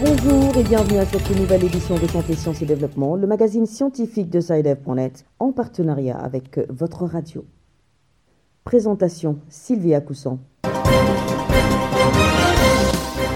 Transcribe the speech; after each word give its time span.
Bonjour 0.00 0.56
et 0.56 0.62
bienvenue 0.62 0.96
à 0.96 1.04
cette 1.04 1.36
nouvelle 1.36 1.64
édition 1.64 1.98
de 1.98 2.06
Santé, 2.06 2.34
Sciences 2.34 2.62
et 2.62 2.66
Développement, 2.66 3.14
le 3.14 3.26
magazine 3.26 3.66
scientifique 3.66 4.30
de 4.30 4.40
SciDev.net 4.40 5.26
en 5.38 5.52
partenariat 5.52 6.16
avec 6.16 6.60
votre 6.70 7.04
radio. 7.04 7.44
Présentation 8.64 9.38
Sylvia 9.50 10.00
Coussan. 10.00 10.38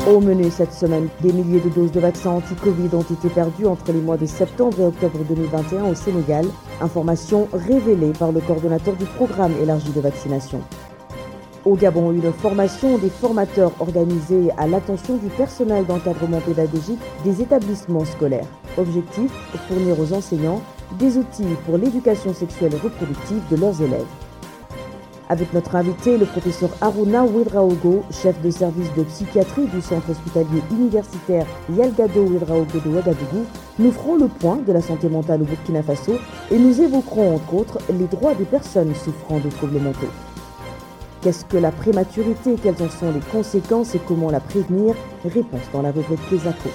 Au 0.09 0.19
menu 0.19 0.51
cette 0.51 0.73
semaine, 0.73 1.09
des 1.21 1.33
milliers 1.33 1.61
de 1.61 1.69
doses 1.69 1.93
de 1.93 2.01
vaccins 2.01 2.33
anti-Covid 2.33 2.89
ont 2.93 3.03
été 3.03 3.29
perdues 3.29 3.67
entre 3.67 3.93
les 3.93 4.01
mois 4.01 4.17
de 4.17 4.27
septembre 4.27 4.81
et 4.81 4.85
octobre 4.85 5.21
2021 5.29 5.85
au 5.85 5.95
Sénégal. 5.95 6.45
Information 6.81 7.47
révélée 7.53 8.13
par 8.19 8.33
le 8.33 8.41
coordonnateur 8.41 8.97
du 8.97 9.05
programme 9.05 9.53
élargi 9.63 9.93
de 9.93 10.01
vaccination. 10.01 10.61
Au 11.65 11.77
Gabon, 11.77 12.11
une 12.11 12.33
formation 12.33 12.99
des 12.99 13.11
formateurs 13.11 13.71
organisée 13.79 14.51
à 14.59 14.67
l'attention 14.67 15.19
du 15.19 15.29
personnel 15.29 15.87
d'encadrement 15.87 16.41
pédagogique 16.41 16.99
des 17.23 17.41
établissements 17.41 18.05
scolaires. 18.05 18.49
Objectif 18.77 19.31
fournir 19.69 20.01
aux 20.01 20.13
enseignants 20.13 20.63
des 20.99 21.17
outils 21.17 21.55
pour 21.65 21.79
l'éducation 21.79 22.35
sexuelle 22.35 22.75
et 22.75 22.79
reproductive 22.79 23.43
de 23.53 23.57
leurs 23.57 23.81
élèves. 23.81 24.22
Avec 25.29 25.53
notre 25.55 25.77
invité, 25.77 26.19
le 26.19 26.27
professeur 26.27 26.71
Aruna 26.81 27.25
Ouedraogo, 27.25 28.03
chef 28.11 28.41
de 28.43 28.51
service 28.51 28.93
de 28.95 29.03
psychiatrie 29.05 29.67
du 29.67 29.81
centre 29.81 30.11
hospitalier 30.11 30.63
universitaire 30.71 31.47
Yalgado 31.75 32.23
Ouedraogo 32.23 32.81
de 32.85 32.91
Ouagadougou, 32.91 33.47
nous 33.79 33.93
ferons 33.93 34.17
le 34.17 34.29
point 34.29 34.59
de 34.67 34.73
la 34.73 34.83
santé 34.83 35.09
mentale 35.09 35.43
au 35.43 35.45
Burkina 35.45 35.83
Faso 35.83 36.15
et 36.51 36.59
nous 36.59 36.81
évoquerons 36.81 37.37
entre 37.37 37.55
autres 37.55 37.79
les 37.89 38.07
droits 38.07 38.35
des 38.35 38.45
personnes 38.45 38.95
souffrant 38.95 39.39
de 39.39 39.49
troubles 39.49 39.81
mentaux. 39.81 40.11
Qu'est-ce 41.23 41.45
que 41.45 41.57
la 41.57 41.71
prématurité? 41.71 42.57
Quelles 42.61 42.83
en 42.83 42.91
sont 42.91 43.13
les 43.13 43.21
conséquences? 43.31 43.95
Et 43.95 44.01
comment 44.01 44.31
la 44.31 44.41
prévenir? 44.41 44.97
Réponse 45.25 45.63
dans 45.73 45.83
la 45.83 45.93
rubrique 45.93 46.29
Kesako. 46.29 46.69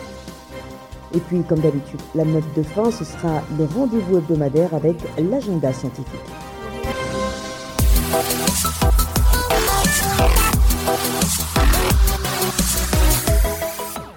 Et 1.13 1.19
puis, 1.19 1.41
comme 1.44 1.59
d'habitude, 1.59 2.00
la 2.16 2.23
note 2.23 2.44
de 2.55 2.63
fin, 2.63 2.89
ce 2.91 3.03
sera 3.03 3.41
le 3.57 3.66
rendez-vous 3.66 4.17
hebdomadaire 4.17 4.73
avec 4.73 4.97
l'agenda 5.17 5.73
scientifique. 5.73 6.47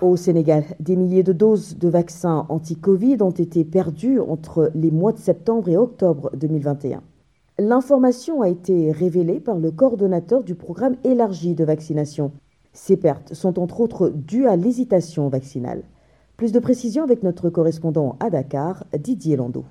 Au 0.01 0.17
Sénégal, 0.17 0.65
des 0.79 0.97
milliers 0.97 1.23
de 1.23 1.33
doses 1.33 1.77
de 1.77 1.89
vaccins 1.89 2.47
anti-Covid 2.49 3.19
ont 3.21 3.31
été 3.31 3.65
perdues 3.65 4.21
entre 4.21 4.71
les 4.75 4.91
mois 4.91 5.13
de 5.13 5.19
septembre 5.19 5.69
et 5.69 5.77
octobre 5.77 6.31
2021. 6.37 7.03
L'information 7.59 8.43
a 8.43 8.49
été 8.49 8.93
révélée 8.93 9.41
par 9.41 9.59
le 9.59 9.71
coordonnateur 9.71 10.43
du 10.45 10.55
programme 10.55 10.97
élargi 11.05 11.55
de 11.55 11.65
vaccination. 11.65 12.33
Ces 12.73 12.97
pertes 12.97 13.35
sont 13.35 13.59
entre 13.59 13.81
autres 13.81 14.09
dues 14.09 14.47
à 14.47 14.57
l'hésitation 14.57 15.29
vaccinale. 15.29 15.83
Plus 16.37 16.53
de 16.53 16.61
précisions 16.61 17.03
avec 17.05 17.23
notre 17.23 17.51
correspondant 17.51 18.17
à 18.21 18.31
Dakar, 18.31 18.85
Didier 18.99 19.37
Lando. 19.37 19.65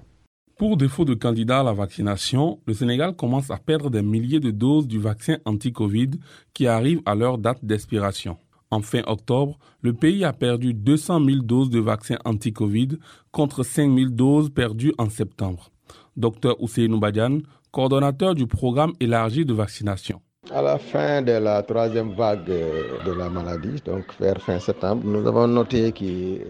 Pour 0.59 0.75
défaut 0.75 1.05
de 1.05 1.13
candidats 1.13 1.61
à 1.61 1.63
la 1.63 1.71
vaccination, 1.71 2.59
le 2.67 2.73
Sénégal 2.73 3.15
commence 3.15 3.49
à 3.49 3.55
perdre 3.55 3.89
des 3.89 4.01
milliers 4.01 4.41
de 4.41 4.51
doses 4.51 4.89
du 4.89 4.99
vaccin 4.99 5.37
anti-Covid 5.45 6.09
qui 6.53 6.67
arrivent 6.67 7.01
à 7.05 7.15
leur 7.15 7.37
date 7.37 7.63
d'expiration. 7.63 8.35
En 8.69 8.81
fin 8.81 9.01
octobre, 9.07 9.57
le 9.81 9.93
pays 9.93 10.25
a 10.25 10.33
perdu 10.33 10.73
200 10.73 11.23
000 11.23 11.37
doses 11.43 11.69
de 11.69 11.79
vaccins 11.79 12.17
anti-Covid 12.25 12.89
contre 13.31 13.63
5 13.63 13.97
000 13.97 14.09
doses 14.09 14.49
perdues 14.49 14.91
en 14.97 15.09
septembre. 15.09 15.71
Dr 16.17 16.61
Ousseinou 16.61 16.99
Badian, 16.99 17.37
coordonnateur 17.71 18.35
du 18.35 18.45
programme 18.45 18.91
élargi 18.99 19.45
de 19.45 19.53
vaccination. 19.53 20.19
À 20.53 20.61
la 20.61 20.77
fin 20.77 21.21
de 21.21 21.31
la 21.31 21.63
troisième 21.63 22.11
vague 22.15 22.47
de 22.47 23.11
la 23.13 23.29
maladie, 23.29 23.81
donc 23.85 24.03
vers 24.19 24.41
fin 24.41 24.59
septembre, 24.59 25.03
nous 25.05 25.25
avons 25.25 25.47
noté 25.47 25.93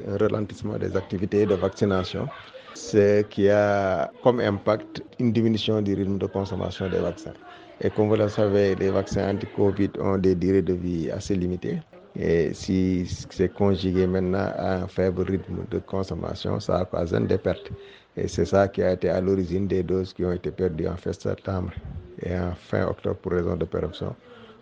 un 0.08 0.18
ralentissement 0.18 0.80
des 0.80 0.98
activités 0.98 1.46
de 1.46 1.53
vaccination, 1.53 2.28
ce 2.79 3.22
qui 3.23 3.50
a 3.50 4.09
comme 4.23 4.40
impact 4.40 5.03
une 5.19 5.31
diminution 5.34 5.81
du 5.81 5.94
rythme 5.94 6.17
de 6.17 6.25
consommation 6.28 6.88
des 6.90 7.00
vaccins. 7.00 7.34
Et 7.81 7.90
comme 7.90 8.07
vous 8.09 8.16
le 8.16 8.29
savez, 8.29 8.75
les 8.75 8.90
vaccins 8.90 9.34
anti-Covid 9.35 9.91
ont 10.00 10.17
des 10.17 10.35
durées 10.35 10.62
de 10.62 10.73
vie 10.73 11.12
assez 11.12 11.35
limitées. 11.35 11.79
Et 12.16 12.53
si 12.53 13.06
c'est 13.29 13.53
conjugué 13.53 14.07
maintenant 14.07 14.50
à 14.57 14.75
un 14.84 14.88
faible 14.88 15.22
rythme 15.23 15.66
de 15.69 15.79
consommation, 15.79 16.59
ça 16.59 16.81
occasionne 16.81 17.28
des 17.28 17.38
pertes. 17.38 17.69
Et 18.18 18.28
c'est 18.28 18.45
ça 18.45 18.68
qui 18.68 18.81
a 18.81 18.94
été 18.94 19.09
à 19.09 19.22
l'origine 19.22 19.68
des 19.68 19.84
doses 19.84 20.13
qui 20.13 20.25
ont 20.25 20.31
été 20.31 20.51
perdues 20.51 20.88
en 20.88 20.95
fin 20.97 21.13
septembre 21.13 21.72
et 22.23 22.34
en 22.38 22.53
fin 22.56 22.88
octobre 22.88 23.18
pour 23.18 23.34
raison 23.34 23.56
de 23.56 23.66
péremption 23.66 24.16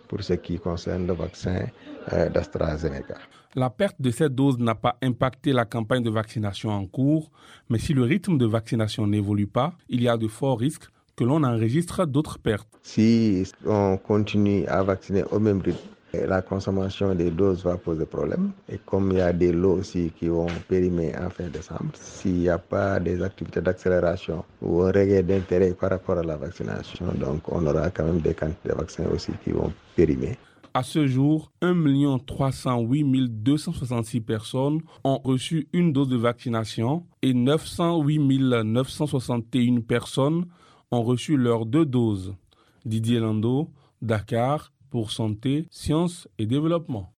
pour 0.08 0.22
ce 0.22 0.34
qui 0.34 0.58
concerne 0.58 1.06
le 1.06 1.12
vaccin 1.12 1.66
euh, 2.12 2.28
d'AstraZeneca. 2.28 3.16
La 3.54 3.70
perte 3.70 3.96
de 4.00 4.10
cette 4.10 4.34
dose 4.34 4.58
n'a 4.58 4.74
pas 4.74 4.96
impacté 5.02 5.52
la 5.52 5.64
campagne 5.64 6.02
de 6.02 6.10
vaccination 6.10 6.70
en 6.70 6.86
cours, 6.86 7.30
mais 7.70 7.78
si 7.78 7.94
le 7.94 8.02
rythme 8.02 8.38
de 8.38 8.46
vaccination 8.46 9.06
n'évolue 9.06 9.46
pas, 9.46 9.72
il 9.88 10.02
y 10.02 10.08
a 10.08 10.16
de 10.16 10.28
forts 10.28 10.58
risques 10.58 10.88
que 11.16 11.24
l'on 11.24 11.42
enregistre 11.42 12.06
d'autres 12.06 12.38
pertes. 12.38 12.68
Si 12.82 13.44
on 13.66 13.96
continue 13.96 14.66
à 14.66 14.82
vacciner 14.82 15.24
au 15.30 15.40
même 15.40 15.60
rythme, 15.60 15.88
la 16.12 16.42
consommation 16.42 17.14
des 17.14 17.30
doses 17.30 17.64
va 17.64 17.76
poser 17.76 18.06
problème. 18.06 18.52
Et 18.68 18.78
comme 18.78 19.12
il 19.12 19.18
y 19.18 19.20
a 19.20 19.32
des 19.32 19.52
lots 19.52 19.78
aussi 19.78 20.12
qui 20.18 20.28
vont 20.28 20.46
périmer 20.68 21.12
en 21.16 21.30
fin 21.30 21.48
décembre, 21.48 21.90
s'il 21.94 22.38
n'y 22.38 22.48
a 22.48 22.58
pas 22.58 22.98
des 23.00 23.22
activités 23.22 23.60
d'accélération 23.60 24.44
ou 24.62 24.82
un 24.82 24.86
regret 24.86 25.22
d'intérêt 25.22 25.72
par 25.72 25.90
rapport 25.90 26.18
à 26.18 26.22
la 26.22 26.36
vaccination, 26.36 27.06
donc 27.18 27.42
on 27.48 27.66
aura 27.66 27.90
quand 27.90 28.04
même 28.04 28.20
des 28.20 28.34
quantités 28.34 28.70
de 28.70 28.74
vaccins 28.74 29.06
aussi 29.12 29.32
qui 29.44 29.50
vont 29.50 29.72
périmer. 29.94 30.36
À 30.74 30.82
ce 30.82 31.06
jour, 31.06 31.50
1 31.62 32.18
308 32.24 33.42
266 33.42 34.20
personnes 34.20 34.80
ont 35.02 35.18
reçu 35.24 35.66
une 35.72 35.92
dose 35.92 36.08
de 36.08 36.16
vaccination 36.16 37.04
et 37.22 37.34
908 37.34 38.64
961 38.64 39.80
personnes 39.80 40.44
ont 40.90 41.02
reçu 41.02 41.36
leurs 41.36 41.66
deux 41.66 41.84
doses. 41.84 42.34
Didier 42.84 43.18
Lando, 43.18 43.70
Dakar, 44.00 44.72
pour 44.90 45.10
santé, 45.10 45.66
sciences 45.70 46.28
et 46.38 46.46
développement. 46.46 47.12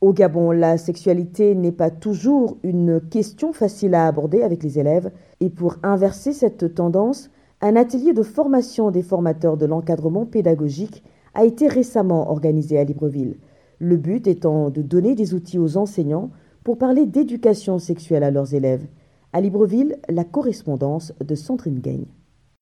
Au 0.00 0.14
Gabon, 0.14 0.50
la 0.50 0.78
sexualité 0.78 1.54
n'est 1.54 1.72
pas 1.72 1.90
toujours 1.90 2.56
une 2.62 3.00
question 3.00 3.52
facile 3.52 3.94
à 3.94 4.06
aborder 4.06 4.42
avec 4.42 4.62
les 4.62 4.78
élèves. 4.78 5.10
Et 5.40 5.50
pour 5.50 5.76
inverser 5.82 6.32
cette 6.32 6.74
tendance, 6.74 7.30
un 7.60 7.76
atelier 7.76 8.14
de 8.14 8.22
formation 8.22 8.90
des 8.90 9.02
formateurs 9.02 9.58
de 9.58 9.66
l'encadrement 9.66 10.24
pédagogique 10.24 11.02
a 11.34 11.44
été 11.44 11.68
récemment 11.68 12.30
organisé 12.30 12.78
à 12.78 12.84
Libreville. 12.84 13.36
Le 13.78 13.96
but 13.98 14.26
étant 14.26 14.70
de 14.70 14.80
donner 14.80 15.14
des 15.14 15.34
outils 15.34 15.58
aux 15.58 15.76
enseignants 15.76 16.30
pour 16.64 16.78
parler 16.78 17.04
d'éducation 17.04 17.78
sexuelle 17.78 18.24
à 18.24 18.30
leurs 18.30 18.54
élèves. 18.54 18.86
À 19.32 19.40
Libreville, 19.40 19.98
la 20.08 20.24
correspondance 20.24 21.12
de 21.20 21.34
Sandrine 21.34 21.80
Gagne. 21.80 22.06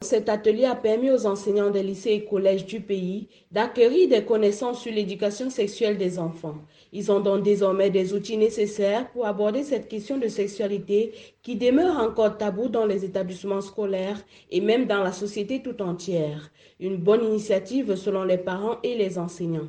Cet 0.00 0.28
atelier 0.28 0.64
a 0.64 0.76
permis 0.76 1.10
aux 1.10 1.26
enseignants 1.26 1.70
des 1.70 1.82
lycées 1.82 2.12
et 2.12 2.24
collèges 2.24 2.64
du 2.64 2.80
pays 2.80 3.26
d'acquérir 3.50 4.08
des 4.08 4.24
connaissances 4.24 4.80
sur 4.80 4.92
l'éducation 4.92 5.50
sexuelle 5.50 5.98
des 5.98 6.20
enfants. 6.20 6.54
Ils 6.92 7.10
ont 7.10 7.18
donc 7.18 7.42
désormais 7.42 7.90
des 7.90 8.14
outils 8.14 8.36
nécessaires 8.36 9.10
pour 9.10 9.26
aborder 9.26 9.64
cette 9.64 9.88
question 9.88 10.16
de 10.16 10.28
sexualité 10.28 11.14
qui 11.42 11.56
demeure 11.56 11.98
encore 11.98 12.38
tabou 12.38 12.68
dans 12.68 12.86
les 12.86 13.04
établissements 13.04 13.60
scolaires 13.60 14.24
et 14.52 14.60
même 14.60 14.86
dans 14.86 15.02
la 15.02 15.10
société 15.10 15.62
tout 15.62 15.82
entière. 15.82 16.48
Une 16.78 16.98
bonne 16.98 17.24
initiative 17.24 17.96
selon 17.96 18.22
les 18.22 18.38
parents 18.38 18.78
et 18.84 18.94
les 18.94 19.18
enseignants. 19.18 19.66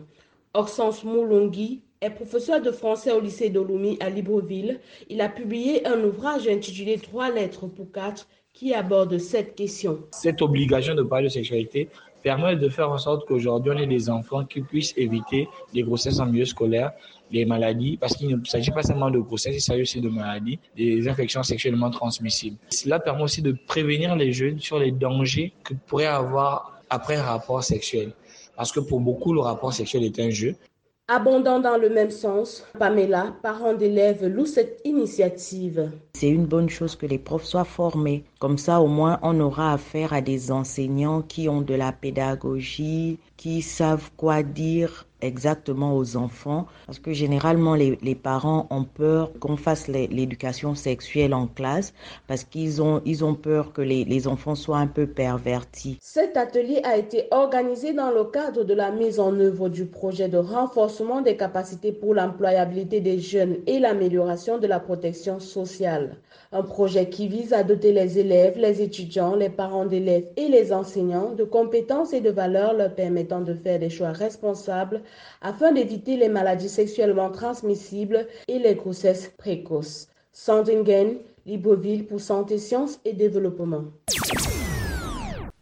Orsens 0.54 1.04
Moulongi 1.06 1.82
est 2.02 2.12
professeur 2.12 2.62
de 2.62 2.72
français 2.72 3.12
au 3.12 3.20
lycée 3.20 3.50
d'Olumi 3.50 3.98
à 4.00 4.12
Libreville. 4.12 4.80
Il 5.10 5.22
a 5.22 5.30
publié 5.30 5.88
un 5.88 6.04
ouvrage 6.04 6.48
intitulé 6.48 7.00
Trois 7.00 7.32
lettres 7.32 7.66
pour 7.66 7.92
quatre 7.92 8.28
qui 8.54 8.74
aborde 8.74 9.18
cette 9.18 9.56
question? 9.56 10.00
Cette 10.12 10.42
obligation 10.42 10.94
de 10.94 11.04
parler 11.04 11.28
de 11.28 11.32
sexualité 11.32 11.90
permet 12.22 12.58
de 12.58 12.68
faire 12.68 12.92
en 12.92 12.98
sorte 12.98 13.26
qu'aujourd'hui, 13.26 13.72
on 13.74 13.78
ait 13.78 13.88
des 13.88 14.10
enfants 14.10 14.44
qui 14.44 14.60
puissent 14.62 14.94
éviter 14.98 15.48
les 15.74 15.84
grossesses 15.84 16.20
en 16.20 16.26
milieu 16.26 16.44
scolaire, 16.44 16.92
les 17.32 17.46
maladies, 17.46 17.96
parce 17.96 18.16
qu'il 18.16 18.36
ne 18.36 18.44
s'agit 18.44 18.72
pas 18.72 18.84
seulement 18.84 19.10
de 19.10 19.20
grossesse, 19.20 19.56
il 19.56 19.62
s'agit 19.62 19.84
aussi 19.84 20.02
de 20.02 20.10
maladies, 20.10 20.60
des 20.76 21.08
infections 21.08 21.44
sexuellement 21.44 21.90
transmissibles. 21.90 22.58
Cela 22.70 23.00
permet 23.00 23.24
aussi 23.24 23.42
de 23.42 23.56
prévenir 23.68 24.16
les 24.18 24.34
jeunes 24.34 24.60
sur 24.60 24.80
les 24.80 24.92
dangers 24.92 25.54
que 25.64 25.74
pourraient 25.74 26.08
avoir 26.08 26.82
après 26.90 27.16
un 27.16 27.24
rapport 27.24 27.64
sexuel. 27.64 28.12
Parce 28.58 28.74
que 28.74 28.82
pour 28.82 29.00
beaucoup, 29.00 29.32
le 29.32 29.40
rapport 29.40 29.72
sexuel 29.72 30.04
est 30.04 30.20
un 30.20 30.32
jeu. 30.32 30.56
Abondant 31.12 31.60
dans 31.60 31.78
le 31.78 31.90
même 31.90 32.12
sens, 32.12 32.64
Pamela, 32.78 33.34
parent 33.42 33.74
d'élèves, 33.74 34.28
loue 34.28 34.46
cette 34.46 34.80
initiative. 34.86 35.90
C'est 36.14 36.30
une 36.30 36.46
bonne 36.46 36.70
chose 36.70 36.96
que 36.96 37.08
les 37.08 37.18
profs 37.18 37.46
soient 37.46 37.64
formés. 37.64 38.26
Comme 38.38 38.60
ça, 38.60 38.80
au 38.80 38.86
moins, 38.86 39.20
on 39.24 39.40
aura 39.40 39.74
affaire 39.74 40.14
à 40.14 40.22
des 40.22 40.52
enseignants 40.52 41.24
qui 41.24 41.50
ont 41.50 41.62
de 41.62 41.74
la 41.74 41.92
pédagogie, 41.92 43.18
qui 43.38 43.64
savent 43.64 44.12
quoi 44.18 44.44
dire 44.44 45.08
exactement 45.22 45.96
aux 45.96 46.16
enfants 46.18 46.66
Parce 46.86 47.00
que 47.00 47.14
généralement, 47.14 47.76
les, 47.76 47.98
les 48.02 48.16
parents 48.16 48.68
ont 48.70 48.84
peur 48.84 49.32
qu'on 49.40 49.58
fasse 49.58 49.88
l'éducation 49.88 50.76
sexuelle 50.76 51.34
en 51.34 51.48
classe 51.48 51.94
parce 52.28 52.44
qu'ils 52.44 52.82
ont, 52.82 53.02
ils 53.06 53.24
ont 53.26 53.36
peur 53.36 53.74
que 53.74 53.82
les, 53.82 54.06
les 54.06 54.28
enfants 54.28 54.56
soient 54.56 54.78
un 54.78 54.88
peu 54.88 55.08
pervertis. 55.08 55.98
Cet 56.02 56.38
atelier 56.38 56.82
a 56.84 56.98
été 56.98 57.28
organisé 57.32 57.94
dans 57.94 58.12
le 58.12 58.24
cadre 58.26 58.64
de 58.64 58.74
la 58.74 58.92
mise 58.92 59.20
en 59.20 59.38
œuvre 59.40 59.70
du 59.70 59.86
projet 59.86 60.28
de 60.30 60.38
renforcement 60.38 61.22
des 61.22 61.38
capacités 61.38 61.92
pour 61.92 62.14
l'employabilité 62.14 63.00
des 63.02 63.20
jeunes 63.20 63.58
et 63.68 63.80
l'amélioration 63.80 64.58
de 64.58 64.68
la 64.68 64.80
protection 64.80 65.40
sociale. 65.40 66.18
Un 66.52 66.64
projet 66.64 67.10
qui 67.10 67.28
vise 67.28 67.54
à 67.54 67.64
doter 67.64 67.92
les 67.94 68.18
élèves, 68.18 68.58
les 68.58 68.82
étudiants, 68.82 69.36
les 69.36 69.50
parents 69.50 69.86
d'élèves 69.86 70.26
et 70.36 70.48
les 70.48 70.74
enseignants 70.74 71.32
de 71.34 71.44
compétences 71.44 72.14
et 72.14 72.22
de 72.22 72.30
valeurs 72.32 72.74
leur 72.74 72.96
permettant 72.96 73.42
de 73.42 73.54
faire 73.54 73.80
des 73.80 73.90
choix 73.90 74.12
responsables 74.12 75.02
afin 75.42 75.72
d'éviter 75.72 76.18
les 76.18 76.30
maladies 76.30 76.70
sexuellement 76.70 77.30
transmissibles 77.30 78.28
et 78.48 78.60
les 78.60 78.76
grossesses 78.76 79.32
précoces. 79.38 80.08
Sandringen, 80.32 81.18
Libreville 81.46 82.06
pour 82.06 82.22
Santé, 82.22 82.58
Sciences 82.58 83.00
et 83.06 83.14
Développement. 83.14 83.86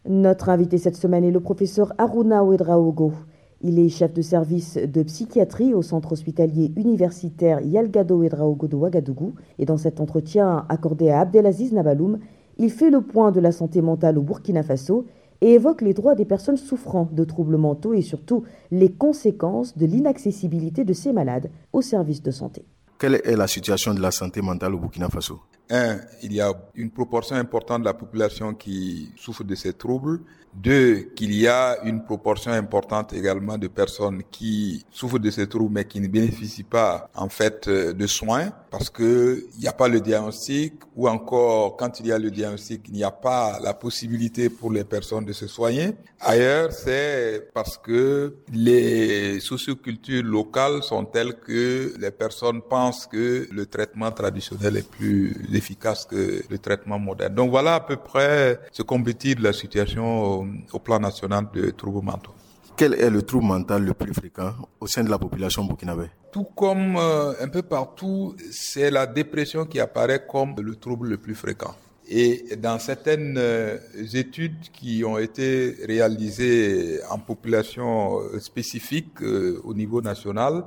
Notre 0.04 0.48
invité 0.48 0.78
cette 0.78 0.96
semaine 0.96 1.24
est 1.24 1.30
le 1.30 1.40
professeur 1.40 1.92
Aruna 1.98 2.44
Ouedraogo. 2.44 3.12
Il 3.60 3.78
est 3.78 3.88
chef 3.88 4.12
de 4.14 4.22
service 4.22 4.76
de 4.76 5.02
psychiatrie 5.02 5.74
au 5.74 5.82
centre 5.82 6.12
hospitalier 6.12 6.72
universitaire 6.76 7.60
Yalgado 7.60 8.16
Ouedraogo 8.16 8.68
de 8.68 8.76
Ouagadougou. 8.76 9.34
Et 9.58 9.64
dans 9.64 9.76
cet 9.76 10.00
entretien 10.00 10.64
accordé 10.68 11.10
à 11.10 11.20
Abdelaziz 11.20 11.72
Nabaloum, 11.72 12.18
il 12.58 12.70
fait 12.70 12.90
le 12.90 13.00
point 13.00 13.32
de 13.32 13.40
la 13.40 13.52
santé 13.52 13.82
mentale 13.82 14.18
au 14.18 14.22
Burkina 14.22 14.62
Faso 14.62 15.06
et 15.40 15.52
évoque 15.52 15.82
les 15.82 15.94
droits 15.94 16.14
des 16.14 16.24
personnes 16.24 16.56
souffrant 16.56 17.08
de 17.12 17.24
troubles 17.24 17.56
mentaux 17.56 17.94
et 17.94 18.02
surtout 18.02 18.44
les 18.70 18.90
conséquences 18.90 19.76
de 19.76 19.86
l'inaccessibilité 19.86 20.84
de 20.84 20.92
ces 20.92 21.12
malades 21.12 21.50
aux 21.72 21.82
services 21.82 22.22
de 22.22 22.30
santé. 22.30 22.64
Quelle 22.98 23.20
est 23.24 23.36
la 23.36 23.46
situation 23.46 23.94
de 23.94 24.00
la 24.00 24.10
santé 24.10 24.42
mentale 24.42 24.74
au 24.74 24.78
Burkina 24.78 25.08
Faso? 25.08 25.40
Un, 25.70 25.98
il 26.22 26.32
y 26.32 26.40
a 26.40 26.52
une 26.74 26.90
proportion 26.90 27.36
importante 27.36 27.80
de 27.80 27.84
la 27.86 27.94
population 27.94 28.54
qui 28.54 29.12
souffre 29.16 29.44
de 29.44 29.54
ces 29.54 29.72
troubles. 29.72 30.20
Deux, 30.54 31.10
qu'il 31.14 31.34
y 31.34 31.46
a 31.46 31.76
une 31.84 32.02
proportion 32.02 32.50
importante 32.52 33.12
également 33.12 33.58
de 33.58 33.68
personnes 33.68 34.22
qui 34.30 34.84
souffrent 34.90 35.18
de 35.18 35.30
ces 35.30 35.46
troubles 35.46 35.74
mais 35.74 35.84
qui 35.84 36.00
ne 36.00 36.08
bénéficient 36.08 36.64
pas 36.64 37.10
en 37.14 37.28
fait 37.28 37.68
euh, 37.68 37.92
de 37.92 38.06
soins 38.06 38.50
parce 38.70 38.90
que 38.90 39.44
il 39.54 39.60
n'y 39.60 39.68
a 39.68 39.72
pas 39.72 39.88
le 39.88 40.00
diagnostic 40.00 40.74
ou 40.96 41.08
encore 41.08 41.76
quand 41.76 42.00
il 42.00 42.06
y 42.06 42.12
a 42.12 42.18
le 42.18 42.30
diagnostic, 42.30 42.82
il 42.88 42.94
n'y 42.94 43.04
a 43.04 43.10
pas 43.10 43.60
la 43.62 43.74
possibilité 43.74 44.48
pour 44.48 44.72
les 44.72 44.84
personnes 44.84 45.24
de 45.24 45.32
se 45.32 45.46
soigner. 45.46 45.92
Ailleurs, 46.20 46.72
c'est 46.72 47.50
parce 47.54 47.78
que 47.78 48.34
les 48.52 49.38
sociocultures 49.40 50.24
locales 50.24 50.82
sont 50.82 51.04
telles 51.04 51.34
que 51.34 51.94
les 52.00 52.10
personnes 52.10 52.62
pensent 52.62 53.06
que 53.06 53.46
le 53.52 53.66
traitement 53.66 54.10
traditionnel 54.10 54.78
est 54.78 54.90
plus 54.90 55.36
efficace 55.58 56.06
que 56.06 56.42
le 56.48 56.58
traitement 56.58 56.98
moderne. 56.98 57.34
Donc 57.34 57.50
voilà 57.50 57.74
à 57.76 57.80
peu 57.80 57.96
près 57.96 58.60
ce 58.72 58.82
qu'on 58.82 59.02
peut 59.02 59.12
dire 59.12 59.36
de 59.36 59.42
la 59.42 59.52
situation 59.52 60.46
au 60.72 60.78
plan 60.78 60.98
national 60.98 61.48
de 61.52 61.70
troubles 61.70 62.04
mentaux. 62.04 62.32
Quel 62.78 62.94
est 62.94 63.10
le 63.10 63.22
trouble 63.22 63.46
mental 63.46 63.82
le 63.84 63.92
plus 63.92 64.14
fréquent 64.14 64.52
au 64.78 64.86
sein 64.86 65.02
de 65.02 65.10
la 65.10 65.18
population 65.18 65.64
burkinabé? 65.64 66.04
Tout 66.30 66.44
comme 66.44 66.96
euh, 66.96 67.32
un 67.40 67.48
peu 67.48 67.62
partout, 67.62 68.36
c'est 68.52 68.92
la 68.92 69.04
dépression 69.04 69.64
qui 69.66 69.80
apparaît 69.80 70.24
comme 70.30 70.54
le 70.60 70.76
trouble 70.76 71.08
le 71.08 71.16
plus 71.16 71.34
fréquent. 71.34 71.74
Et 72.08 72.54
dans 72.56 72.78
certaines 72.78 73.34
euh, 73.36 73.78
études 74.14 74.60
qui 74.72 75.02
ont 75.04 75.18
été 75.18 75.74
réalisées 75.88 77.00
en 77.10 77.18
population 77.18 78.20
euh, 78.20 78.38
spécifique 78.38 79.22
au 79.64 79.74
niveau 79.74 80.00
national, 80.00 80.62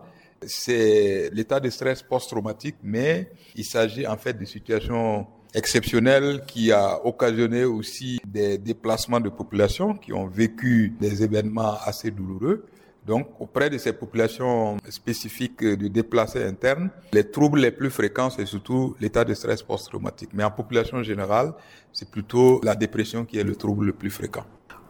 c'est 0.45 1.29
l'état 1.33 1.59
de 1.59 1.69
stress 1.69 2.01
post-traumatique, 2.01 2.75
mais 2.83 3.31
il 3.55 3.65
s'agit 3.65 4.07
en 4.07 4.17
fait 4.17 4.33
de 4.33 4.45
situations 4.45 5.27
exceptionnel 5.53 6.43
qui 6.47 6.71
a 6.71 7.05
occasionné 7.05 7.65
aussi 7.65 8.19
des 8.25 8.57
déplacements 8.57 9.19
de 9.19 9.29
population 9.29 9.93
qui 9.93 10.13
ont 10.13 10.27
vécu 10.27 10.93
des 10.99 11.23
événements 11.23 11.75
assez 11.85 12.11
douloureux. 12.11 12.65
Donc, 13.05 13.27
auprès 13.39 13.69
de 13.69 13.79
ces 13.79 13.93
populations 13.93 14.77
spécifiques 14.87 15.63
de 15.63 15.87
déplacés 15.87 16.43
internes, 16.43 16.91
les 17.13 17.23
troubles 17.23 17.59
les 17.59 17.71
plus 17.71 17.89
fréquents, 17.89 18.29
c'est 18.29 18.45
surtout 18.45 18.95
l'état 18.99 19.25
de 19.25 19.33
stress 19.33 19.63
post-traumatique. 19.63 20.29
Mais 20.33 20.43
en 20.43 20.51
population 20.51 21.01
générale, 21.01 21.53
c'est 21.91 22.09
plutôt 22.09 22.61
la 22.63 22.75
dépression 22.75 23.25
qui 23.25 23.39
est 23.39 23.43
le 23.43 23.55
trouble 23.55 23.87
le 23.87 23.93
plus 23.93 24.11
fréquent. 24.11 24.45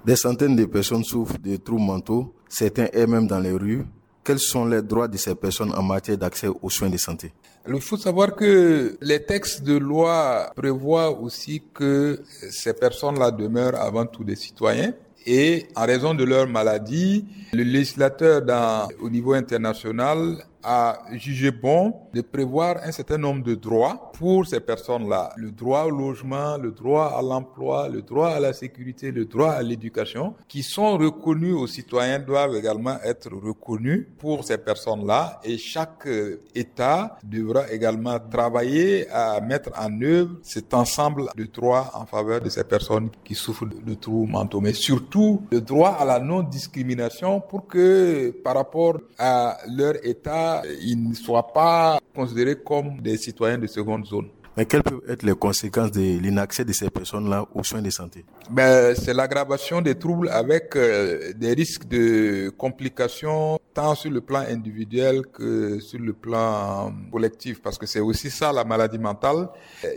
Des 0.05 0.17
centaines 0.17 0.55
de 0.55 0.65
personnes 0.65 1.05
souffrent 1.05 1.37
de 1.39 1.55
troubles 1.55 1.83
mentaux, 1.83 2.33
certains 2.49 2.87
et 2.91 3.07
même 3.07 3.27
dans 3.27 3.39
les 3.39 3.51
rues. 3.51 3.85
Quels 4.23 4.39
sont 4.39 4.65
les 4.65 4.81
droits 4.81 5.07
de 5.07 5.17
ces 5.17 5.35
personnes 5.35 5.73
en 5.73 5.81
matière 5.81 6.17
d'accès 6.17 6.47
aux 6.47 6.69
soins 6.69 6.89
de 6.89 6.97
santé 6.97 7.33
il 7.67 7.79
faut 7.79 7.97
savoir 7.97 8.35
que 8.35 8.97
les 9.01 9.23
textes 9.23 9.61
de 9.63 9.77
loi 9.77 10.51
prévoient 10.55 11.11
aussi 11.11 11.61
que 11.73 12.23
ces 12.49 12.73
personnes-là 12.73 13.29
demeurent 13.29 13.79
avant 13.79 14.07
tout 14.07 14.23
des 14.23 14.35
citoyens 14.35 14.93
et 15.27 15.67
en 15.75 15.85
raison 15.85 16.13
de 16.15 16.23
leur 16.23 16.47
maladie, 16.47 17.25
le 17.53 17.63
législateur 17.63 18.41
dans, 18.41 18.87
au 18.99 19.09
niveau 19.09 19.33
international 19.33 20.43
a 20.63 20.99
jugé 21.13 21.51
bon 21.51 21.93
de 22.13 22.21
prévoir 22.21 22.77
un 22.83 22.91
certain 22.91 23.17
nombre 23.17 23.43
de 23.43 23.55
droits 23.55 24.11
pour 24.13 24.45
ces 24.45 24.59
personnes-là. 24.59 25.33
Le 25.37 25.51
droit 25.51 25.83
au 25.83 25.89
logement, 25.89 26.57
le 26.57 26.71
droit 26.71 27.15
à 27.17 27.21
l'emploi, 27.21 27.89
le 27.89 28.01
droit 28.01 28.29
à 28.29 28.39
la 28.39 28.53
sécurité, 28.53 29.11
le 29.11 29.25
droit 29.25 29.51
à 29.51 29.61
l'éducation, 29.61 30.35
qui 30.47 30.63
sont 30.63 30.97
reconnus 30.97 31.55
aux 31.55 31.67
citoyens, 31.67 32.19
doivent 32.19 32.55
également 32.55 32.97
être 33.03 33.29
reconnus 33.33 34.07
pour 34.17 34.43
ces 34.43 34.57
personnes-là. 34.57 35.39
Et 35.43 35.57
chaque 35.57 36.07
euh, 36.07 36.41
État 36.53 37.17
devra 37.23 37.71
également 37.71 38.17
travailler 38.19 39.09
à 39.09 39.39
mettre 39.41 39.71
en 39.77 40.01
œuvre 40.01 40.31
cet 40.43 40.73
ensemble 40.73 41.25
de 41.35 41.45
droits 41.45 41.91
en 41.93 42.05
faveur 42.05 42.41
de 42.41 42.49
ces 42.49 42.63
personnes 42.63 43.09
qui 43.23 43.35
souffrent 43.35 43.65
de 43.65 43.93
troubles 43.95 44.31
mentaux. 44.31 44.61
Mais 44.61 44.73
surtout, 44.73 45.41
le 45.51 45.61
droit 45.61 45.91
à 45.99 46.05
la 46.05 46.19
non-discrimination 46.19 47.41
pour 47.41 47.67
que 47.67 48.31
par 48.43 48.55
rapport 48.55 48.99
à 49.17 49.57
leur 49.67 49.95
État, 50.05 50.50
ils 50.81 51.09
ne 51.09 51.13
soient 51.13 51.51
pas 51.53 51.99
considérés 52.15 52.55
comme 52.55 52.99
des 53.01 53.17
citoyens 53.17 53.57
de 53.57 53.67
seconde 53.67 54.05
zone. 54.05 54.29
Mais 54.57 54.65
quelles 54.65 54.83
peuvent 54.83 55.01
être 55.07 55.23
les 55.23 55.33
conséquences 55.33 55.91
de 55.91 56.01
l'inaccès 56.01 56.65
de 56.65 56.73
ces 56.73 56.89
personnes-là 56.89 57.45
aux 57.55 57.63
soins 57.63 57.81
de 57.81 57.89
santé? 57.89 58.25
Ben, 58.49 58.93
C'est 58.95 59.13
l'aggravation 59.13 59.81
des 59.81 59.95
troubles 59.95 60.27
avec 60.29 60.75
euh, 60.75 61.31
des 61.33 61.53
risques 61.53 61.87
de 61.87 62.49
complications 62.57 63.59
tant 63.73 63.95
sur 63.95 64.11
le 64.11 64.19
plan 64.19 64.39
individuel 64.39 65.25
que 65.27 65.79
sur 65.79 65.99
le 65.99 66.11
plan 66.11 66.93
collectif, 67.11 67.61
parce 67.61 67.77
que 67.77 67.85
c'est 67.85 68.01
aussi 68.01 68.29
ça 68.29 68.51
la 68.51 68.65
maladie 68.65 68.99
mentale. 68.99 69.47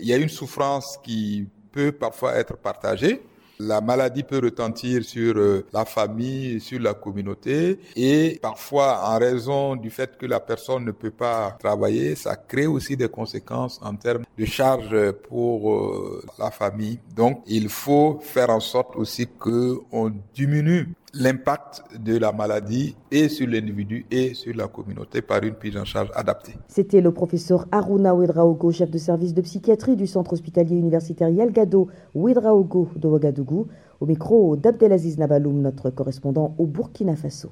Il 0.00 0.06
y 0.06 0.12
a 0.12 0.16
une 0.16 0.28
souffrance 0.28 0.98
qui 1.02 1.48
peut 1.72 1.90
parfois 1.90 2.36
être 2.36 2.56
partagée, 2.56 3.20
la 3.58 3.80
maladie 3.80 4.22
peut 4.22 4.40
retentir 4.42 5.04
sur 5.04 5.36
euh, 5.36 5.66
la 5.72 5.84
famille, 5.84 6.60
sur 6.60 6.80
la 6.80 6.94
communauté 6.94 7.78
et 7.96 8.38
parfois 8.40 9.00
en 9.04 9.18
raison 9.18 9.76
du 9.76 9.90
fait 9.90 10.16
que 10.16 10.26
la 10.26 10.40
personne 10.40 10.84
ne 10.84 10.92
peut 10.92 11.10
pas 11.10 11.56
travailler, 11.58 12.14
ça 12.14 12.36
crée 12.36 12.66
aussi 12.66 12.96
des 12.96 13.08
conséquences 13.08 13.80
en 13.82 13.94
termes 13.96 14.24
de 14.38 14.44
charges 14.44 15.12
pour 15.28 15.72
euh, 15.72 16.24
la 16.38 16.50
famille. 16.50 16.98
Donc 17.14 17.42
il 17.46 17.68
faut 17.68 18.18
faire 18.22 18.50
en 18.50 18.60
sorte 18.60 18.96
aussi 18.96 19.26
que 19.38 19.78
on 19.92 20.12
diminue 20.34 20.88
l'impact 21.14 21.82
de 21.98 22.16
la 22.16 22.32
maladie 22.32 22.96
et 23.10 23.28
sur 23.28 23.46
l'individu 23.46 24.06
et 24.10 24.34
sur 24.34 24.54
la 24.56 24.68
communauté 24.68 25.22
par 25.22 25.42
une 25.42 25.54
prise 25.54 25.76
en 25.76 25.84
charge 25.84 26.10
adaptée. 26.14 26.54
C'était 26.68 27.00
le 27.00 27.12
professeur 27.12 27.66
Aruna 27.72 28.14
Ouedraogo, 28.14 28.72
chef 28.72 28.90
de 28.90 28.98
service 28.98 29.34
de 29.34 29.40
psychiatrie 29.40 29.96
du 29.96 30.06
centre 30.06 30.32
hospitalier 30.32 30.76
universitaire 30.76 31.28
Yalgado 31.28 31.88
Ouedraogo 32.14 32.88
de 32.96 33.08
Ouagadougou, 33.08 33.68
au 34.00 34.06
micro 34.06 34.56
d'Abdelaziz 34.56 35.18
Nabaloum, 35.18 35.60
notre 35.60 35.90
correspondant 35.90 36.54
au 36.58 36.66
Burkina 36.66 37.16
Faso. 37.16 37.50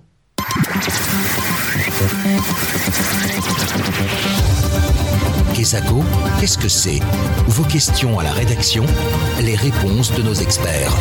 Kesago, 5.55 6.01
qu'est-ce 6.41 6.59
que 6.59 6.69
c'est? 6.69 7.01
Vos 7.47 7.65
questions 7.65 8.19
à 8.19 8.25
la 8.25 8.33
rédaction, 8.33 8.85
les 9.43 9.55
réponses 9.55 10.13
de 10.15 10.23
nos 10.23 10.35
experts. 10.35 10.93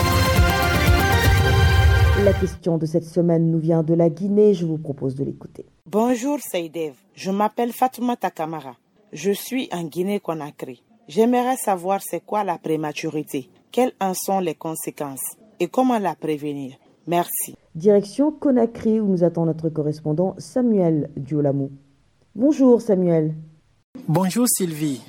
La 2.23 2.33
question 2.33 2.77
de 2.77 2.85
cette 2.85 3.05
semaine 3.05 3.49
nous 3.49 3.57
vient 3.57 3.81
de 3.81 3.95
la 3.95 4.07
Guinée. 4.07 4.53
Je 4.53 4.67
vous 4.67 4.77
propose 4.77 5.15
de 5.15 5.23
l'écouter. 5.23 5.65
Bonjour 5.87 6.37
Seydev. 6.39 6.93
Je 7.15 7.31
m'appelle 7.31 7.71
Fatuma 7.71 8.15
Takamara. 8.15 8.75
Je 9.11 9.31
suis 9.31 9.69
en 9.71 9.85
Guinée-Conakry. 9.85 10.83
J'aimerais 11.07 11.55
savoir 11.55 11.99
c'est 12.03 12.23
quoi 12.23 12.43
la 12.43 12.59
prématurité, 12.59 13.49
quelles 13.71 13.93
en 13.99 14.13
sont 14.13 14.39
les 14.39 14.53
conséquences? 14.53 15.35
Et 15.59 15.67
comment 15.67 15.97
la 15.97 16.13
prévenir? 16.13 16.75
Merci. 17.07 17.55
Direction 17.73 18.31
Conakry 18.31 18.99
où 18.99 19.07
nous 19.07 19.23
attend 19.23 19.47
notre 19.47 19.69
correspondant 19.69 20.35
Samuel 20.37 21.09
Diolamou. 21.17 21.71
Bonjour 22.35 22.81
Samuel. 22.81 23.33
Bonjour 24.07 24.45
Sylvie. 24.47 25.01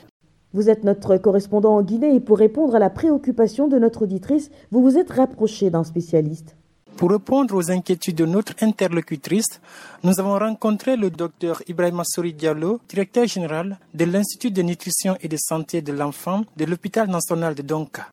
Vous 0.54 0.70
êtes 0.70 0.84
notre 0.84 1.18
correspondant 1.18 1.76
en 1.76 1.82
Guinée 1.82 2.14
et 2.14 2.20
pour 2.20 2.38
répondre 2.38 2.74
à 2.74 2.78
la 2.78 2.90
préoccupation 2.90 3.68
de 3.68 3.78
notre 3.78 4.02
auditrice, 4.02 4.50
vous 4.70 4.82
vous 4.82 4.96
êtes 4.96 5.10
rapproché 5.10 5.68
d'un 5.68 5.84
spécialiste. 5.84 6.56
Pour 7.02 7.10
répondre 7.10 7.56
aux 7.56 7.68
inquiétudes 7.68 8.14
de 8.14 8.26
notre 8.26 8.54
interlocutrice, 8.60 9.60
nous 10.04 10.20
avons 10.20 10.38
rencontré 10.38 10.96
le 10.96 11.10
docteur 11.10 11.60
Ibrahim 11.66 12.00
Souri 12.04 12.32
Diallo, 12.32 12.80
directeur 12.88 13.26
général 13.26 13.80
de 13.92 14.04
l'Institut 14.04 14.52
de 14.52 14.62
nutrition 14.62 15.16
et 15.20 15.26
de 15.26 15.36
santé 15.36 15.82
de 15.82 15.90
l'enfant 15.90 16.44
de 16.56 16.64
l'hôpital 16.64 17.10
national 17.10 17.56
de 17.56 17.62
Donka. 17.62 18.06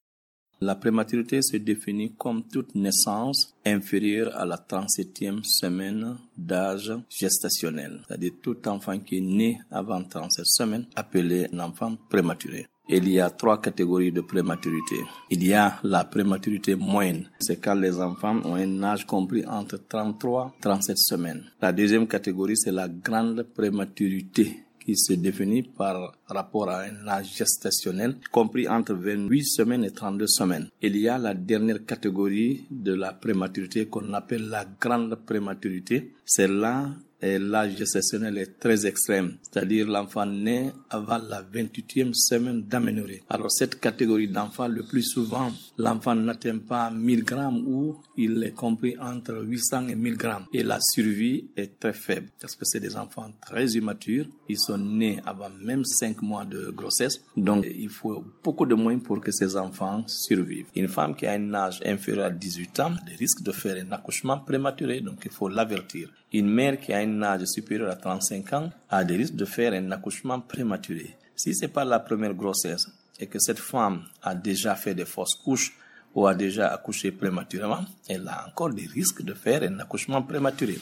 La 0.59 0.73
prématurité 0.73 1.43
se 1.43 1.57
définit 1.57 2.15
comme 2.17 2.41
toute 2.47 2.73
naissance 2.73 3.53
inférieure 3.63 4.35
à 4.35 4.43
la 4.43 4.57
37e 4.57 5.43
semaine 5.43 6.17
d'âge 6.35 6.91
gestationnel, 7.11 8.01
c'est-à-dire 8.07 8.33
tout 8.41 8.67
enfant 8.67 8.97
qui 8.97 9.19
est 9.19 9.21
né 9.21 9.61
avant 9.69 10.03
37 10.03 10.45
semaines 10.47 10.87
appelé 10.95 11.47
un 11.53 11.59
enfant 11.59 11.95
prématuré. 12.09 12.65
Il 12.91 13.07
y 13.07 13.19
a 13.19 13.29
trois 13.29 13.61
catégories 13.61 14.11
de 14.11 14.21
prématurité. 14.21 14.95
Il 15.29 15.45
y 15.45 15.53
a 15.53 15.79
la 15.83 16.05
prématurité 16.05 16.73
moyenne. 16.73 17.29
C'est 17.39 17.57
quand 17.57 17.75
les 17.75 17.99
enfants 18.01 18.41
ont 18.43 18.55
un 18.55 18.81
âge 18.81 19.05
compris 19.05 19.45
entre 19.45 19.77
33 19.87 20.55
et 20.57 20.61
37 20.61 20.97
semaines. 20.97 21.43
La 21.61 21.71
deuxième 21.71 22.07
catégorie, 22.07 22.57
c'est 22.57 22.71
la 22.71 22.87
grande 22.87 23.43
prématurité 23.43 24.63
qui 24.83 24.97
se 24.97 25.13
définit 25.13 25.61
par 25.61 26.15
rapport 26.27 26.67
à 26.67 26.81
un 26.81 27.07
âge 27.07 27.35
gestationnel 27.37 28.15
compris 28.31 28.67
entre 28.67 28.95
28 28.95 29.43
semaines 29.43 29.83
et 29.83 29.91
32 29.91 30.25
semaines. 30.25 30.69
Il 30.81 30.97
y 30.97 31.07
a 31.07 31.19
la 31.19 31.35
dernière 31.35 31.85
catégorie 31.85 32.65
de 32.71 32.95
la 32.95 33.13
prématurité 33.13 33.85
qu'on 33.85 34.11
appelle 34.13 34.49
la 34.49 34.65
grande 34.81 35.13
prématurité. 35.27 36.15
C'est 36.25 36.47
là 36.47 36.89
l'âge 37.21 37.77
gestationnel 37.77 38.37
est 38.37 38.59
très 38.59 38.85
extrême, 38.85 39.37
c'est-à-dire 39.41 39.87
l'enfant 39.87 40.25
naît 40.25 40.71
avant 40.89 41.17
la 41.17 41.43
28e 41.43 42.13
semaine 42.13 42.63
d'aménorrhée. 42.63 43.23
Alors 43.29 43.51
cette 43.51 43.79
catégorie 43.79 44.27
d'enfants, 44.27 44.67
le 44.67 44.83
plus 44.83 45.03
souvent, 45.03 45.51
l'enfant 45.77 46.15
n'atteint 46.15 46.59
pas 46.59 46.89
1000 46.91 47.23
grammes 47.23 47.63
ou 47.67 47.97
il 48.17 48.43
est 48.43 48.51
compris 48.51 48.95
entre 48.99 49.43
800 49.43 49.89
et 49.89 49.95
1000 49.95 50.17
grammes. 50.17 50.45
Et 50.53 50.63
la 50.63 50.79
survie 50.79 51.47
est 51.55 51.79
très 51.79 51.93
faible 51.93 52.29
parce 52.39 52.55
que 52.55 52.65
c'est 52.65 52.79
des 52.79 52.95
enfants 52.95 53.31
très 53.41 53.65
immatures. 53.67 54.25
Ils 54.47 54.59
sont 54.59 54.77
nés 54.77 55.19
avant 55.25 55.49
même 55.61 55.83
5 55.85 56.21
mois 56.21 56.45
de 56.45 56.69
grossesse. 56.69 57.21
Donc 57.35 57.65
il 57.65 57.89
faut 57.89 58.23
beaucoup 58.43 58.65
de 58.65 58.75
moyens 58.75 59.03
pour 59.03 59.19
que 59.19 59.31
ces 59.31 59.55
enfants 59.57 60.03
survivent. 60.07 60.67
Une 60.75 60.87
femme 60.87 61.15
qui 61.15 61.25
a 61.25 61.33
un 61.33 61.53
âge 61.53 61.81
inférieur 61.85 62.25
à 62.25 62.29
18 62.29 62.79
ans 62.79 62.93
a 62.93 63.05
des 63.09 63.15
risques 63.15 63.43
de 63.43 63.51
faire 63.51 63.75
un 63.85 63.91
accouchement 63.91 64.39
prématuré, 64.39 65.01
donc 65.01 65.21
il 65.25 65.31
faut 65.31 65.49
l'avertir. 65.49 66.09
Une 66.31 66.47
mère 66.47 66.79
qui 66.79 66.93
a 66.93 66.99
un 66.99 67.23
âge 67.23 67.45
supérieur 67.45 67.89
à 67.89 67.95
35 67.95 68.53
ans 68.53 68.69
a 68.87 69.03
des 69.03 69.15
risques 69.15 69.35
de 69.35 69.45
faire 69.45 69.73
un 69.73 69.91
accouchement 69.91 70.39
prématuré. 70.39 71.15
Si 71.35 71.55
c'est 71.55 71.69
pas 71.69 71.83
la 71.83 71.99
première 71.99 72.35
grossesse 72.35 72.85
et 73.19 73.25
que 73.25 73.39
cette 73.39 73.57
femme 73.57 74.03
a 74.21 74.35
déjà 74.35 74.75
fait 74.75 74.93
des 74.93 75.05
fausses 75.05 75.33
couches 75.33 75.73
ou 76.13 76.27
a 76.27 76.35
déjà 76.35 76.71
accouché 76.71 77.11
prématurément, 77.11 77.83
elle 78.07 78.27
a 78.27 78.45
encore 78.47 78.69
des 78.69 78.85
risques 78.85 79.23
de 79.23 79.33
faire 79.33 79.63
un 79.63 79.79
accouchement 79.79 80.21
prématuré. 80.21 80.77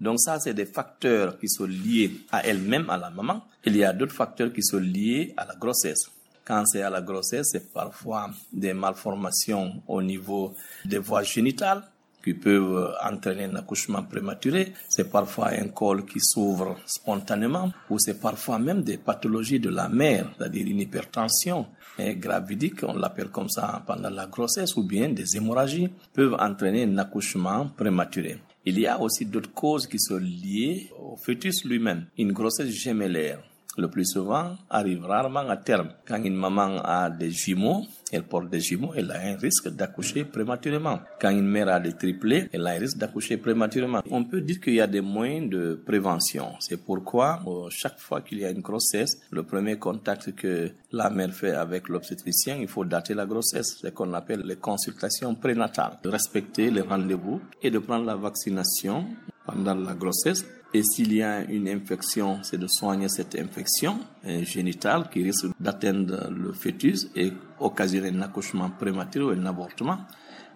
Donc 0.00 0.20
ça, 0.20 0.38
c'est 0.40 0.54
des 0.54 0.64
facteurs 0.64 1.38
qui 1.38 1.48
sont 1.48 1.66
liés 1.66 2.22
à 2.32 2.46
elle-même, 2.46 2.88
à 2.88 2.96
la 2.96 3.10
maman. 3.10 3.44
Il 3.64 3.76
y 3.76 3.84
a 3.84 3.92
d'autres 3.92 4.14
facteurs 4.14 4.52
qui 4.54 4.62
sont 4.62 4.78
liés 4.78 5.34
à 5.36 5.44
la 5.44 5.54
grossesse. 5.56 6.10
Quand 6.46 6.64
c'est 6.64 6.80
à 6.80 6.88
la 6.88 7.02
grossesse, 7.02 7.48
c'est 7.52 7.72
parfois 7.74 8.30
des 8.50 8.72
malformations 8.72 9.82
au 9.86 10.00
niveau 10.00 10.54
des 10.86 10.98
voies 10.98 11.24
génitales 11.24 11.82
qui 12.28 12.34
peuvent 12.34 12.94
entraîner 13.02 13.44
un 13.44 13.56
accouchement 13.56 14.02
prématuré. 14.02 14.74
C'est 14.88 15.10
parfois 15.10 15.48
un 15.48 15.68
col 15.68 16.04
qui 16.04 16.20
s'ouvre 16.20 16.76
spontanément 16.84 17.72
ou 17.88 17.98
c'est 17.98 18.20
parfois 18.20 18.58
même 18.58 18.82
des 18.82 18.98
pathologies 18.98 19.60
de 19.60 19.70
la 19.70 19.88
mère, 19.88 20.30
c'est-à-dire 20.36 20.66
une 20.66 20.80
hypertension 20.80 21.66
gravidique, 21.98 22.82
on 22.82 22.96
l'appelle 22.96 23.28
comme 23.28 23.48
ça 23.48 23.82
pendant 23.86 24.10
la 24.10 24.26
grossesse, 24.26 24.76
ou 24.76 24.84
bien 24.84 25.08
des 25.08 25.36
hémorragies 25.36 25.88
peuvent 26.12 26.36
entraîner 26.38 26.84
un 26.84 26.98
accouchement 26.98 27.66
prématuré. 27.76 28.38
Il 28.66 28.78
y 28.78 28.86
a 28.86 29.00
aussi 29.00 29.24
d'autres 29.24 29.52
causes 29.52 29.86
qui 29.86 29.98
sont 29.98 30.18
liées 30.18 30.90
au 31.00 31.16
fœtus 31.16 31.64
lui-même. 31.64 32.04
Une 32.18 32.32
grossesse 32.32 32.68
gémellaire 32.68 33.40
le 33.78 33.88
plus 33.88 34.04
souvent, 34.04 34.56
arrive 34.68 35.04
rarement 35.04 35.48
à 35.48 35.56
terme. 35.56 35.90
Quand 36.06 36.22
une 36.22 36.36
maman 36.36 36.80
a 36.84 37.10
des 37.10 37.30
jumeaux, 37.30 37.84
elle 38.10 38.24
porte 38.24 38.48
des 38.48 38.60
jumeaux, 38.60 38.92
elle 38.96 39.10
a 39.10 39.20
un 39.20 39.36
risque 39.36 39.68
d'accoucher 39.68 40.24
prématurément. 40.24 41.00
Quand 41.20 41.30
une 41.30 41.46
mère 41.46 41.68
a 41.68 41.80
des 41.80 41.92
triplés, 41.92 42.48
elle 42.52 42.66
a 42.66 42.70
un 42.70 42.78
risque 42.78 42.98
d'accoucher 42.98 43.36
prématurément. 43.36 44.02
On 44.10 44.24
peut 44.24 44.40
dire 44.40 44.60
qu'il 44.60 44.74
y 44.74 44.80
a 44.80 44.86
des 44.86 45.00
moyens 45.00 45.50
de 45.50 45.80
prévention. 45.86 46.52
C'est 46.60 46.82
pourquoi, 46.84 47.40
euh, 47.46 47.68
chaque 47.70 47.98
fois 47.98 48.22
qu'il 48.22 48.38
y 48.40 48.44
a 48.44 48.50
une 48.50 48.60
grossesse, 48.60 49.20
le 49.30 49.42
premier 49.42 49.76
contact 49.76 50.34
que 50.34 50.70
la 50.92 51.10
mère 51.10 51.32
fait 51.32 51.52
avec 51.52 51.88
l'obstétricien, 51.88 52.56
il 52.56 52.68
faut 52.68 52.84
dater 52.84 53.14
la 53.14 53.26
grossesse. 53.26 53.78
C'est 53.80 53.88
ce 53.88 53.92
qu'on 53.92 54.12
appelle 54.14 54.42
les 54.44 54.56
consultations 54.56 55.34
prénatales. 55.34 55.98
Respecter 56.04 56.70
les 56.70 56.80
rendez-vous 56.80 57.40
et 57.62 57.70
de 57.70 57.78
prendre 57.78 58.06
la 58.06 58.16
vaccination 58.16 59.06
pendant 59.46 59.74
la 59.74 59.94
grossesse 59.94 60.44
et 60.74 60.82
s'il 60.82 61.14
y 61.14 61.22
a 61.22 61.44
une 61.44 61.68
infection, 61.68 62.40
c'est 62.42 62.58
de 62.58 62.66
soigner 62.68 63.08
cette 63.08 63.34
infection 63.36 64.00
génitale 64.42 65.08
qui 65.10 65.22
risque 65.22 65.46
d'atteindre 65.58 66.30
le 66.30 66.52
fœtus 66.52 67.08
et 67.16 67.32
occasionner 67.58 68.10
un 68.10 68.20
accouchement 68.20 68.68
prématuré 68.70 69.24
ou 69.24 69.40
un 69.40 69.46
avortement. 69.46 69.98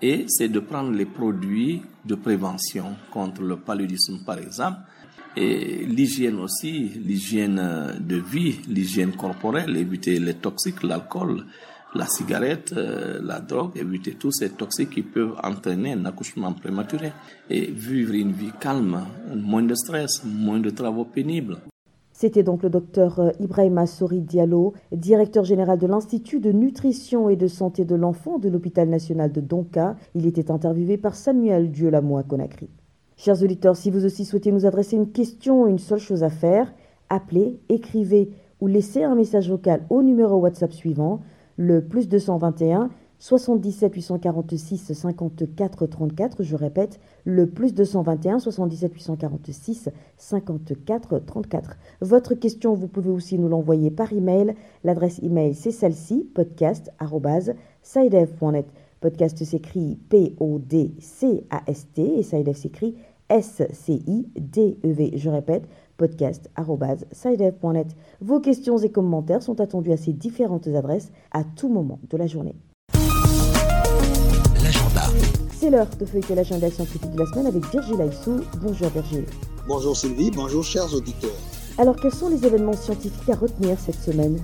Et 0.02 0.26
c'est 0.28 0.49
de 0.49 0.61
prendre 0.61 0.90
les 0.90 1.07
produits 1.07 1.83
de 2.04 2.14
prévention 2.14 2.97
contre 3.11 3.42
le 3.42 3.57
paludisme, 3.57 4.19
par 4.26 4.38
exemple. 4.38 4.81
Et 5.35 5.87
l'hygiène 5.87 6.40
aussi, 6.40 6.90
l'hygiène 6.90 7.97
de 7.99 8.16
vie, 8.16 8.61
l'hygiène 8.69 9.12
corporelle, 9.12 9.76
éviter 9.78 10.19
les 10.19 10.35
toxiques, 10.35 10.83
l'alcool, 10.83 11.47
la 11.95 12.07
cigarette, 12.07 12.73
euh, 12.77 13.21
la 13.23 13.41
drogue, 13.41 13.77
éviter 13.77 14.13
tous 14.13 14.33
ces 14.33 14.51
toxiques 14.51 14.91
qui 14.91 15.03
peuvent 15.03 15.35
entraîner 15.43 15.93
un 15.93 16.05
accouchement 16.05 16.53
prématuré 16.53 17.13
et 17.51 17.67
vivre 17.71 18.15
une 18.15 18.33
vie 18.33 18.53
calme, 18.61 19.05
moins 19.35 19.63
de 19.63 19.75
stress, 19.75 20.23
moins 20.25 20.61
de 20.61 20.71
travaux 20.71 21.05
pénibles. 21.05 21.59
C'était 22.13 22.43
donc 22.43 22.63
le 22.63 22.71
docteur 22.71 23.19
euh, 23.19 23.31
Ibrahima 23.41 23.87
Sori 23.87 24.21
Diallo, 24.21 24.75
directeur 24.93 25.45
général 25.45 25.79
de 25.79 25.87
l'Institut 25.87 26.41
de 26.41 26.53
nutrition 26.53 27.29
et 27.29 27.37
de 27.37 27.49
santé 27.49 27.85
de 27.85 27.95
l'enfant 27.95 28.39
de 28.39 28.49
l'hôpital 28.49 28.89
national 28.89 29.33
de 29.33 29.41
Donka. 29.41 29.97
Il 30.15 30.27
était 30.27 30.51
interviewé 30.51 30.97
par 30.97 31.15
Samuel 31.15 31.71
Dieu-Lamois 31.71 32.23
Conakry. 32.23 32.69
Chers 33.17 33.43
auditeurs, 33.43 33.77
si 33.77 33.91
vous 33.91 34.05
aussi 34.05 34.25
souhaitez 34.25 34.53
nous 34.53 34.67
adresser 34.67 34.97
une 34.97 35.11
question, 35.11 35.67
une 35.67 35.79
seule 35.79 35.99
chose 35.99 36.23
à 36.23 36.31
faire, 36.31 36.73
appelez, 37.09 37.59
écrivez 37.69 38.31
ou 38.61 38.67
laissez 38.67 39.03
un 39.03 39.15
message 39.15 39.51
vocal 39.51 39.83
au 39.91 40.03
numéro 40.03 40.37
WhatsApp 40.37 40.73
suivant 40.73 41.21
le 41.56 41.85
plus 41.85 42.09
221 42.09 42.90
77 43.23 43.94
846 43.94 44.92
54 44.94 45.87
34. 45.87 46.42
Je 46.42 46.56
répète, 46.56 46.99
le 47.25 47.49
plus 47.49 47.73
221 47.73 48.40
77 48.40 48.92
846 48.92 49.90
54 50.16 51.21
34. 51.25 51.76
Votre 52.00 52.35
question, 52.35 52.75
vous 52.75 52.88
pouvez 52.88 53.11
aussi 53.11 53.38
nous 53.38 53.47
l'envoyer 53.47 53.92
par 53.92 54.12
email. 54.12 54.56
L'adresse 54.82 55.21
email, 55.23 55.54
c'est 55.54 55.71
celle-ci, 55.71 56.28
podcast.sidev.net. 56.35 58.66
Podcast 59.00 59.44
s'écrit 59.44 60.00
P-O-D-C-A-S-T 60.09 62.18
et 62.18 62.25
Sidev 62.25 62.56
s'écrit 62.56 62.97
S-C-I-D-E-V. 63.28 65.12
Je 65.14 65.30
répète, 65.30 65.68
podcast.sidev.net. 65.97 67.89
Vos 68.21 68.41
questions 68.41 68.79
et 68.79 68.91
commentaires 68.91 69.43
sont 69.43 69.61
attendus 69.61 69.93
à 69.93 69.97
ces 69.97 70.13
différentes 70.13 70.67
adresses 70.69 71.13
à 71.31 71.45
tout 71.45 71.69
moment 71.69 72.01
de 72.11 72.17
la 72.17 72.27
journée. 72.27 72.57
L'agenda. 74.63 75.03
C'est 75.53 75.71
l'heure 75.71 75.89
de 75.99 76.05
feuilleter 76.05 76.35
l'agenda 76.35 76.71
scientifique 76.71 77.13
de 77.13 77.19
la 77.19 77.27
semaine 77.27 77.47
avec 77.47 77.65
Virgile 77.71 78.01
Aissou. 78.01 78.41
Bonjour 78.61 78.89
Virgile. 78.89 79.27
Bonjour 79.69 79.97
Sylvie, 79.97 80.31
bonjour 80.31 80.65
chers 80.65 80.93
auditeurs. 80.95 81.31
Alors 81.79 81.97
quels 81.97 82.13
sont 82.13 82.29
les 82.29 82.45
événements 82.45 82.73
scientifiques 82.73 83.31
à 83.31 83.37
retenir 83.37 83.79
cette 83.79 84.01
semaine? 84.01 84.39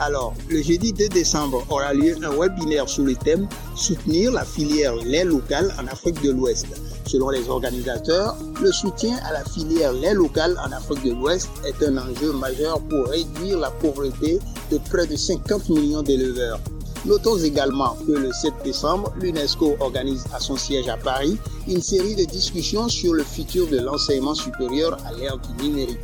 Alors, 0.00 0.32
le 0.48 0.62
jeudi 0.62 0.94
2 0.94 1.08
décembre 1.10 1.62
aura 1.68 1.92
lieu 1.92 2.16
un 2.24 2.34
webinaire 2.34 2.88
sur 2.88 3.04
le 3.04 3.14
thème 3.14 3.46
Soutenir 3.76 4.32
la 4.32 4.46
filière 4.46 4.94
lait 4.96 5.24
local 5.24 5.74
en 5.78 5.86
Afrique 5.88 6.22
de 6.22 6.30
l'Ouest. 6.30 6.66
Selon 7.04 7.28
les 7.28 7.46
organisateurs, 7.50 8.34
le 8.62 8.72
soutien 8.72 9.18
à 9.28 9.34
la 9.34 9.44
filière 9.44 9.92
lait 9.92 10.14
local 10.14 10.56
en 10.66 10.72
Afrique 10.72 11.04
de 11.04 11.12
l'Ouest 11.12 11.50
est 11.66 11.84
un 11.84 11.98
enjeu 11.98 12.32
majeur 12.32 12.80
pour 12.80 13.08
réduire 13.08 13.58
la 13.58 13.70
pauvreté 13.70 14.38
de 14.70 14.78
près 14.90 15.06
de 15.06 15.16
50 15.16 15.68
millions 15.68 16.02
d'éleveurs. 16.02 16.60
Notons 17.04 17.36
également 17.36 17.94
que 18.06 18.12
le 18.12 18.32
7 18.32 18.54
décembre, 18.64 19.12
l'UNESCO 19.20 19.76
organise 19.80 20.24
à 20.34 20.40
son 20.40 20.56
siège 20.56 20.88
à 20.88 20.96
Paris 20.96 21.36
une 21.68 21.82
série 21.82 22.14
de 22.14 22.24
discussions 22.24 22.88
sur 22.88 23.12
le 23.12 23.22
futur 23.22 23.66
de 23.68 23.78
l'enseignement 23.78 24.34
supérieur 24.34 24.96
à 25.06 25.12
l'ère 25.12 25.36
du 25.36 25.62
numérique. 25.62 25.98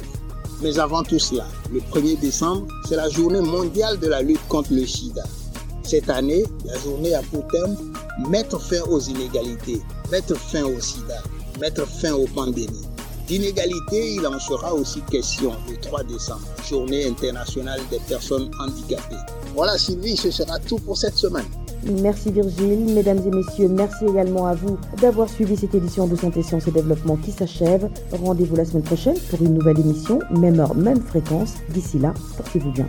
Mais 0.63 0.79
avant 0.79 1.03
tout 1.03 1.19
cela, 1.19 1.47
le 1.73 1.81
1er 1.81 2.19
décembre, 2.19 2.67
c'est 2.89 2.97
la 2.97 3.09
journée 3.09 3.41
mondiale 3.41 3.99
de 3.99 4.09
la 4.09 4.23
lutte 4.23 4.47
contre 4.49 4.73
le 4.73 4.87
sida. 4.87 5.23
Cette 5.83 6.09
année, 6.09 6.45
la 6.65 6.79
journée 6.79 7.15
a 7.15 7.23
pour 7.23 7.47
thème 7.49 7.77
mettre 8.29 8.61
fin 8.61 8.81
aux 8.89 9.01
inégalités, 9.01 9.81
mettre 10.11 10.35
fin 10.37 10.65
au 10.65 10.81
sida, 10.81 11.23
mettre 11.61 11.87
fin 11.87 12.13
aux 12.15 12.27
pandémies. 12.27 12.87
D'inégalité, 13.29 14.15
il 14.15 14.27
en 14.27 14.39
sera 14.39 14.73
aussi 14.73 15.03
question 15.11 15.53
le 15.69 15.77
3 15.77 16.05
décembre, 16.05 16.47
journée 16.69 17.07
internationale 17.07 17.81
des 17.91 17.99
personnes 18.09 18.51
handicapées. 18.61 19.17
Voilà 19.55 19.77
Sylvie, 19.77 20.17
ce 20.17 20.31
sera 20.31 20.59
tout 20.61 20.79
pour 20.79 20.97
cette 20.97 21.17
semaine. 21.17 21.47
Merci 21.89 22.33
Virgile. 22.33 22.95
Mesdames 22.95 23.21
et 23.27 23.31
messieurs, 23.31 23.69
merci 23.69 24.05
également 24.07 24.47
à 24.47 24.55
vous 24.55 24.77
d'avoir 25.01 25.29
suivi 25.29 25.57
cette 25.57 25.75
édition 25.75 26.07
de 26.07 26.17
Santé, 26.17 26.43
Sciences 26.43 26.67
et 26.67 26.73
Développement 26.73 27.17
qui 27.17 27.31
s'achève. 27.31 27.89
Rendez-vous 28.13 28.57
la 28.57 28.65
semaine 28.65 28.83
prochaine 28.83 29.17
pour 29.31 29.41
une 29.43 29.55
nouvelle 29.55 29.79
émission, 29.79 30.19
même 30.31 30.59
heure, 30.59 30.75
même 30.75 31.01
fréquence. 31.01 31.55
D'ici 31.71 31.99
là, 31.99 32.13
portez-vous 32.37 32.73
bien. 32.73 32.89